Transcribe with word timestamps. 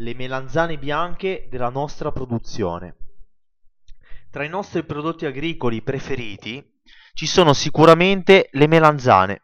le 0.00 0.14
melanzane 0.14 0.78
bianche 0.78 1.48
della 1.50 1.70
nostra 1.70 2.12
produzione. 2.12 2.94
Tra 4.30 4.44
i 4.44 4.48
nostri 4.48 4.84
prodotti 4.84 5.26
agricoli 5.26 5.82
preferiti 5.82 6.64
ci 7.14 7.26
sono 7.26 7.52
sicuramente 7.52 8.48
le 8.52 8.68
melanzane. 8.68 9.42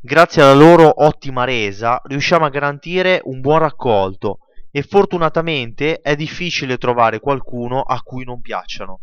Grazie 0.00 0.42
alla 0.42 0.54
loro 0.54 1.04
ottima 1.04 1.44
resa 1.44 2.00
riusciamo 2.04 2.44
a 2.44 2.48
garantire 2.48 3.20
un 3.24 3.40
buon 3.40 3.60
raccolto 3.60 4.38
e 4.72 4.82
fortunatamente 4.82 6.00
è 6.00 6.16
difficile 6.16 6.78
trovare 6.78 7.20
qualcuno 7.20 7.82
a 7.82 8.00
cui 8.02 8.24
non 8.24 8.40
piacciono. 8.40 9.02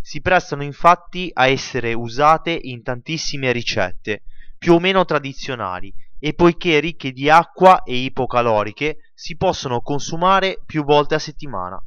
Si 0.00 0.20
prestano 0.20 0.64
infatti 0.64 1.30
a 1.32 1.46
essere 1.46 1.94
usate 1.94 2.58
in 2.60 2.82
tantissime 2.82 3.52
ricette, 3.52 4.22
più 4.58 4.74
o 4.74 4.80
meno 4.80 5.04
tradizionali, 5.04 5.92
e 6.18 6.34
poiché 6.34 6.80
ricche 6.80 7.12
di 7.12 7.28
acqua 7.28 7.82
e 7.82 7.96
ipocaloriche 7.96 9.10
si 9.14 9.36
possono 9.36 9.80
consumare 9.80 10.62
più 10.64 10.84
volte 10.84 11.14
a 11.14 11.18
settimana. 11.18 11.82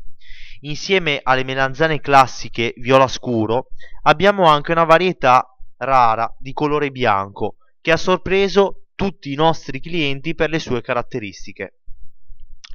Insieme 0.62 1.20
alle 1.24 1.44
melanzane 1.44 2.00
classiche 2.00 2.74
viola 2.78 3.08
scuro 3.08 3.68
abbiamo 4.04 4.46
anche 4.46 4.72
una 4.72 4.84
varietà 4.84 5.56
rara 5.78 6.34
di 6.38 6.52
colore 6.52 6.92
bianco 6.92 7.56
che 7.82 7.92
ha 7.92 7.98
sorpreso 7.98 8.88
tutti 8.96 9.32
i 9.32 9.36
nostri 9.36 9.80
clienti 9.80 10.36
per 10.36 10.50
le 10.50 10.60
sue 10.60 10.82
caratteristiche. 10.82 11.76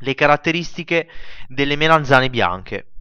Le 0.00 0.14
caratteristiche 0.14 1.08
delle 1.46 1.76
melanzane 1.76 2.30
bianche. 2.30 2.92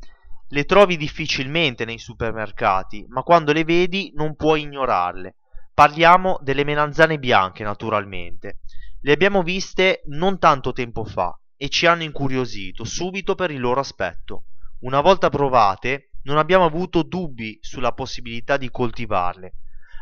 Le 0.50 0.66
trovi 0.66 0.98
difficilmente 0.98 1.86
nei 1.86 1.98
supermercati, 1.98 3.06
ma 3.08 3.24
quando 3.24 3.54
le 3.54 3.64
vedi 3.64 4.12
non 4.16 4.36
puoi 4.36 4.62
ignorarle. 4.62 5.36
Parliamo 5.76 6.38
delle 6.44 6.64
melanzane 6.64 7.18
bianche, 7.18 7.64
naturalmente. 7.64 8.60
Le 9.02 9.12
abbiamo 9.12 9.42
viste 9.42 10.04
non 10.06 10.38
tanto 10.38 10.72
tempo 10.72 11.04
fa 11.04 11.36
e 11.58 11.68
ci 11.70 11.88
hanno 11.88 12.04
incuriosito 12.04 12.84
subito 12.84 13.34
per 13.34 13.50
il 13.50 13.60
loro 13.60 13.80
aspetto. 13.80 14.44
Una 14.82 15.02
volta 15.02 15.30
provate, 15.30 16.12
non 16.24 16.38
abbiamo 16.38 16.66
avuto 16.66 17.02
dubbi 17.02 17.58
sulla 17.60 17.92
possibilità 17.92 18.58
di 18.58 18.70
coltivarle. 18.70 19.56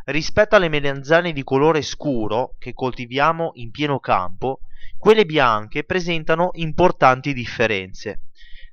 Rispetto 0.05 0.57
alle 0.57 0.67
melanzane 0.67 1.31
di 1.31 1.43
colore 1.43 1.81
scuro 1.81 2.55
che 2.59 2.73
coltiviamo 2.73 3.51
in 3.53 3.71
pieno 3.71 3.99
campo, 3.99 4.59
quelle 4.97 5.25
bianche 5.25 5.85
presentano 5.85 6.49
importanti 6.53 7.31
differenze. 7.31 8.23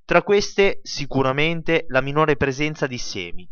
Tra 0.05 0.23
queste 0.23 0.81
sicuramente 0.83 1.85
la 1.91 2.01
minore 2.01 2.37
presenza 2.37 2.89
di 2.89 2.99
semi. 2.99 3.49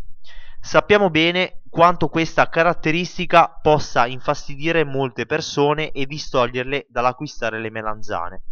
Sappiamo 0.66 1.10
bene 1.10 1.60
quanto 1.70 2.08
questa 2.08 2.48
caratteristica 2.48 3.56
possa 3.62 4.08
infastidire 4.08 4.82
molte 4.82 5.24
persone 5.24 5.92
e 5.92 6.06
distoglierle 6.06 6.86
dall'acquistare 6.88 7.60
le 7.60 7.70
melanzane. 7.70 8.42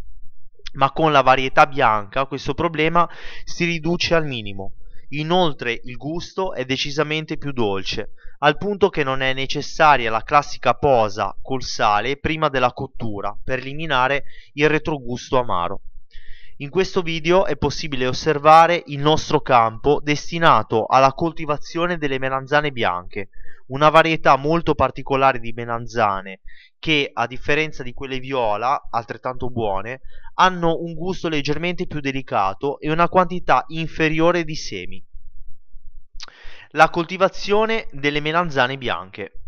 Ma 0.75 0.93
con 0.93 1.11
la 1.11 1.23
varietà 1.23 1.67
bianca 1.67 2.27
questo 2.27 2.55
problema 2.55 3.11
si 3.43 3.65
riduce 3.65 4.15
al 4.15 4.27
minimo. 4.27 4.75
Inoltre 5.09 5.81
il 5.83 5.97
gusto 5.97 6.55
è 6.55 6.65
decisamente 6.65 7.37
più 7.37 7.51
dolce, 7.51 8.13
al 8.39 8.59
punto 8.59 8.91
che 8.91 9.03
non 9.03 9.21
è 9.21 9.33
necessaria 9.33 10.09
la 10.09 10.23
classica 10.23 10.75
posa 10.75 11.37
col 11.43 11.65
sale 11.65 12.19
prima 12.19 12.49
della 12.49 12.73
cottura 12.73 13.37
per 13.43 13.59
eliminare 13.59 14.23
il 14.53 14.69
retrogusto 14.69 15.37
amaro. 15.37 15.81
In 16.59 16.71
questo 16.71 17.03
video 17.03 17.47
è 17.47 17.57
possibile 17.57 18.07
osservare 18.07 18.81
il 18.87 19.01
nostro 19.01 19.41
campo 19.41 19.99
destinato 20.01 20.87
alla 20.87 21.13
coltivazione 21.13 21.99
delle 21.99 22.21
melanzane 22.21 22.71
bianche, 22.71 23.31
una 23.69 23.89
varietà 23.89 24.37
molto 24.37 24.77
particolare 24.77 25.41
di 25.41 25.53
melanzane 25.53 26.43
che, 26.79 27.11
a 27.13 27.27
differenza 27.27 27.83
di 27.83 27.93
quelle 27.93 28.21
viola, 28.21 28.87
altrettanto 28.89 29.51
buone, 29.51 30.03
hanno 30.35 30.79
un 30.79 30.95
gusto 30.95 31.29
leggermente 31.29 31.89
più 31.89 31.99
delicato 31.99 32.79
e 32.79 32.89
una 32.89 33.09
quantità 33.09 33.65
inferiore 33.69 34.45
di 34.45 34.55
semi. 34.55 35.05
La 36.71 36.89
coltivazione 36.89 37.89
delle 37.91 38.21
melanzane 38.21 38.79
bianche. 38.79 39.44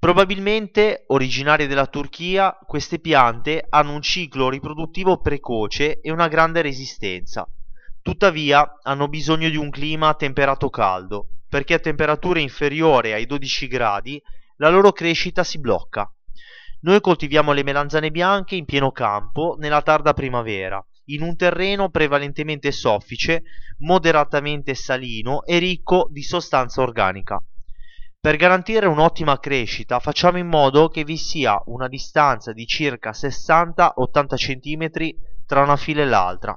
Probabilmente 0.00 1.02
originarie 1.08 1.66
della 1.66 1.88
Turchia, 1.88 2.56
queste 2.64 3.00
piante 3.00 3.66
hanno 3.68 3.94
un 3.94 4.00
ciclo 4.00 4.48
riproduttivo 4.48 5.20
precoce 5.20 6.00
e 6.00 6.12
una 6.12 6.28
grande 6.28 6.62
resistenza. 6.62 7.48
Tuttavia 8.00 8.78
hanno 8.84 9.08
bisogno 9.08 9.48
di 9.48 9.56
un 9.56 9.70
clima 9.70 10.14
temperato 10.14 10.70
caldo, 10.70 11.40
perché 11.48 11.74
a 11.74 11.78
temperature 11.80 12.40
inferiori 12.40 13.12
ai 13.12 13.26
12 13.26 13.66
gradi 13.66 14.22
la 14.58 14.68
loro 14.68 14.92
crescita 14.92 15.42
si 15.42 15.58
blocca. 15.58 16.08
Noi 16.82 17.00
coltiviamo 17.00 17.50
le 17.50 17.64
melanzane 17.64 18.12
bianche 18.12 18.54
in 18.54 18.66
pieno 18.66 18.92
campo 18.92 19.56
nella 19.58 19.82
tarda 19.82 20.14
primavera, 20.14 20.80
in 21.06 21.22
un 21.22 21.34
terreno 21.34 21.90
prevalentemente 21.90 22.70
soffice, 22.70 23.42
moderatamente 23.78 24.74
salino 24.74 25.44
e 25.44 25.58
ricco 25.58 26.06
di 26.08 26.22
sostanza 26.22 26.82
organica. 26.82 27.42
Per 28.28 28.36
garantire 28.36 28.84
un'ottima 28.84 29.40
crescita 29.40 30.00
facciamo 30.00 30.36
in 30.36 30.48
modo 30.48 30.90
che 30.90 31.02
vi 31.02 31.16
sia 31.16 31.62
una 31.64 31.88
distanza 31.88 32.52
di 32.52 32.66
circa 32.66 33.12
60-80 33.12 34.34
cm 34.36 35.16
tra 35.46 35.62
una 35.62 35.76
fila 35.76 36.02
e 36.02 36.04
l'altra. 36.04 36.54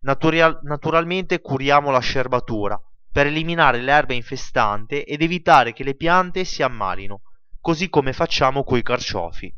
Natural- 0.00 0.60
naturalmente 0.62 1.42
curiamo 1.42 1.90
la 1.90 1.98
scerbatura 1.98 2.80
per 3.12 3.26
eliminare 3.26 3.82
l'erba 3.82 4.14
infestante 4.14 5.04
ed 5.04 5.20
evitare 5.20 5.74
che 5.74 5.84
le 5.84 5.96
piante 5.96 6.44
si 6.44 6.62
ammalino, 6.62 7.20
così 7.60 7.90
come 7.90 8.14
facciamo 8.14 8.64
coi 8.64 8.82
carciofi. 8.82 9.54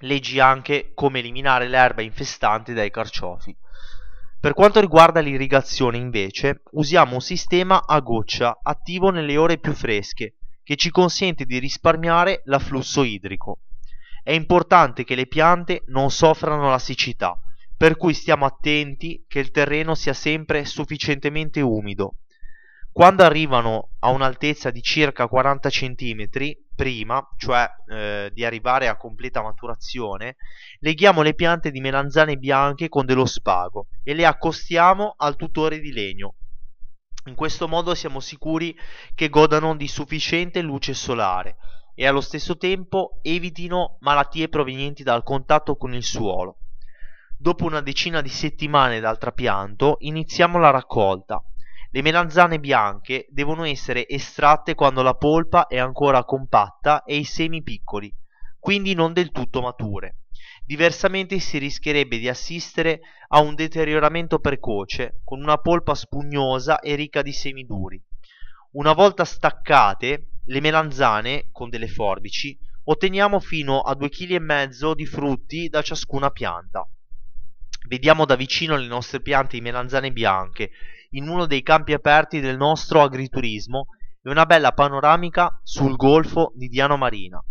Leggi 0.00 0.40
anche 0.40 0.90
come 0.92 1.20
eliminare 1.20 1.68
l'erba 1.68 2.02
infestante 2.02 2.72
dai 2.72 2.90
carciofi. 2.90 3.56
Per 4.42 4.54
quanto 4.54 4.80
riguarda 4.80 5.20
l'irrigazione, 5.20 5.98
invece, 5.98 6.62
usiamo 6.72 7.14
un 7.14 7.20
sistema 7.20 7.84
a 7.86 8.00
goccia 8.00 8.58
attivo 8.60 9.10
nelle 9.10 9.36
ore 9.36 9.58
più 9.58 9.72
fresche, 9.72 10.34
che 10.64 10.74
ci 10.74 10.90
consente 10.90 11.44
di 11.44 11.60
risparmiare 11.60 12.42
l'afflusso 12.46 13.04
idrico. 13.04 13.60
È 14.20 14.32
importante 14.32 15.04
che 15.04 15.14
le 15.14 15.28
piante 15.28 15.84
non 15.86 16.10
soffrano 16.10 16.68
la 16.68 16.80
siccità, 16.80 17.40
per 17.76 17.96
cui 17.96 18.14
stiamo 18.14 18.44
attenti 18.44 19.24
che 19.28 19.38
il 19.38 19.52
terreno 19.52 19.94
sia 19.94 20.12
sempre 20.12 20.64
sufficientemente 20.64 21.60
umido. 21.60 22.16
Quando 22.90 23.22
arrivano 23.22 23.90
a 24.00 24.10
un'altezza 24.10 24.72
di 24.72 24.82
circa 24.82 25.28
40 25.28 25.68
cm, 25.68 26.28
prima, 26.82 27.24
cioè 27.36 27.64
eh, 27.86 28.30
di 28.34 28.44
arrivare 28.44 28.88
a 28.88 28.96
completa 28.96 29.40
maturazione, 29.40 30.34
leghiamo 30.80 31.22
le 31.22 31.34
piante 31.34 31.70
di 31.70 31.78
melanzane 31.78 32.36
bianche 32.36 32.88
con 32.88 33.06
dello 33.06 33.24
spago 33.24 33.86
e 34.02 34.14
le 34.14 34.26
accostiamo 34.26 35.14
al 35.16 35.36
tutore 35.36 35.78
di 35.78 35.92
legno. 35.92 36.34
In 37.26 37.36
questo 37.36 37.68
modo 37.68 37.94
siamo 37.94 38.18
sicuri 38.18 38.76
che 39.14 39.28
godano 39.28 39.76
di 39.76 39.86
sufficiente 39.86 40.60
luce 40.60 40.92
solare 40.92 41.56
e 41.94 42.04
allo 42.04 42.20
stesso 42.20 42.56
tempo 42.56 43.20
evitino 43.22 43.98
malattie 44.00 44.48
provenienti 44.48 45.04
dal 45.04 45.22
contatto 45.22 45.76
con 45.76 45.94
il 45.94 46.02
suolo. 46.02 46.56
Dopo 47.38 47.64
una 47.64 47.80
decina 47.80 48.20
di 48.20 48.28
settimane 48.28 48.98
dal 48.98 49.18
trapianto 49.18 49.98
iniziamo 50.00 50.58
la 50.58 50.70
raccolta 50.70 51.40
le 51.94 52.00
melanzane 52.00 52.58
bianche 52.58 53.26
devono 53.28 53.64
essere 53.64 54.08
estratte 54.08 54.74
quando 54.74 55.02
la 55.02 55.14
polpa 55.14 55.66
è 55.66 55.78
ancora 55.78 56.24
compatta 56.24 57.04
e 57.04 57.16
i 57.16 57.24
semi 57.24 57.62
piccoli, 57.62 58.10
quindi 58.58 58.94
non 58.94 59.12
del 59.12 59.30
tutto 59.30 59.60
mature. 59.60 60.16
Diversamente 60.64 61.38
si 61.38 61.58
rischierebbe 61.58 62.16
di 62.16 62.30
assistere 62.30 63.00
a 63.28 63.40
un 63.40 63.54
deterioramento 63.54 64.38
precoce 64.38 65.20
con 65.22 65.42
una 65.42 65.58
polpa 65.58 65.94
spugnosa 65.94 66.80
e 66.80 66.94
ricca 66.94 67.20
di 67.20 67.32
semi 67.32 67.66
duri. 67.66 68.02
Una 68.72 68.94
volta 68.94 69.26
staccate 69.26 70.28
le 70.46 70.60
melanzane 70.60 71.48
con 71.52 71.68
delle 71.68 71.88
forbici, 71.88 72.58
otteniamo 72.84 73.38
fino 73.38 73.80
a 73.80 73.92
2,5 73.92 74.08
kg 74.08 74.94
di 74.94 75.04
frutti 75.04 75.68
da 75.68 75.82
ciascuna 75.82 76.30
pianta. 76.30 76.88
Vediamo 77.86 78.24
da 78.24 78.36
vicino 78.36 78.76
le 78.76 78.86
nostre 78.86 79.20
piante 79.20 79.56
di 79.56 79.62
melanzane 79.62 80.10
bianche 80.10 80.70
in 81.12 81.28
uno 81.28 81.46
dei 81.46 81.62
campi 81.62 81.92
aperti 81.92 82.40
del 82.40 82.56
nostro 82.56 83.02
agriturismo 83.02 83.86
e 84.22 84.30
una 84.30 84.46
bella 84.46 84.72
panoramica 84.72 85.60
sul 85.62 85.96
golfo 85.96 86.52
di 86.54 86.68
Diano 86.68 86.96
Marina. 86.96 87.42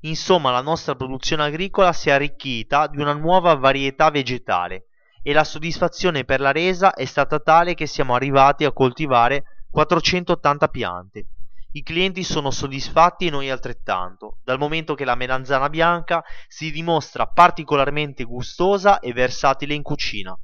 Insomma, 0.00 0.50
la 0.50 0.62
nostra 0.62 0.94
produzione 0.94 1.44
agricola 1.44 1.92
si 1.92 2.08
è 2.08 2.12
arricchita 2.12 2.86
di 2.86 3.00
una 3.00 3.12
nuova 3.12 3.54
varietà 3.54 4.10
vegetale 4.10 4.86
e 5.22 5.32
la 5.32 5.44
soddisfazione 5.44 6.24
per 6.24 6.40
la 6.40 6.52
resa 6.52 6.94
è 6.94 7.04
stata 7.04 7.38
tale 7.38 7.74
che 7.74 7.86
siamo 7.86 8.14
arrivati 8.14 8.64
a 8.64 8.72
coltivare 8.72 9.44
480 9.70 10.68
piante. 10.68 11.26
I 11.72 11.82
clienti 11.82 12.24
sono 12.24 12.50
soddisfatti 12.50 13.26
e 13.26 13.30
noi 13.30 13.48
altrettanto, 13.48 14.38
dal 14.42 14.58
momento 14.58 14.94
che 14.94 15.04
la 15.04 15.14
melanzana 15.14 15.68
bianca 15.68 16.24
si 16.48 16.72
dimostra 16.72 17.26
particolarmente 17.26 18.24
gustosa 18.24 18.98
e 18.98 19.12
versatile 19.12 19.74
in 19.74 19.82
cucina. 19.82 20.36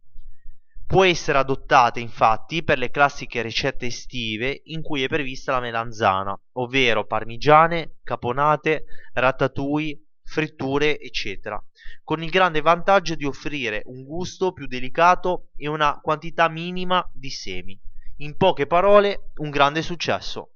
Può 0.86 1.02
essere 1.02 1.38
adottata 1.38 1.98
infatti 1.98 2.62
per 2.62 2.78
le 2.78 2.92
classiche 2.92 3.42
ricette 3.42 3.86
estive 3.86 4.62
in 4.66 4.82
cui 4.82 5.02
è 5.02 5.08
prevista 5.08 5.50
la 5.50 5.60
melanzana, 5.60 6.38
ovvero 6.52 7.04
parmigiane, 7.04 7.96
caponate, 8.04 8.84
ratatouille, 9.12 10.00
fritture, 10.22 11.00
eccetera, 11.00 11.60
con 12.04 12.22
il 12.22 12.30
grande 12.30 12.60
vantaggio 12.60 13.16
di 13.16 13.24
offrire 13.24 13.82
un 13.86 14.04
gusto 14.04 14.52
più 14.52 14.68
delicato 14.68 15.48
e 15.56 15.66
una 15.66 15.98
quantità 16.00 16.48
minima 16.48 17.04
di 17.12 17.30
semi. 17.30 17.76
In 18.18 18.36
poche 18.36 18.68
parole, 18.68 19.32
un 19.38 19.50
grande 19.50 19.82
successo. 19.82 20.52